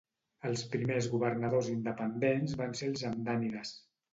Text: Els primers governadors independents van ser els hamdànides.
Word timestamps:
Els 0.47 0.63
primers 0.75 1.09
governadors 1.11 1.69
independents 1.73 2.59
van 2.63 2.77
ser 2.81 2.91
els 2.95 3.05
hamdànides. 3.11 3.79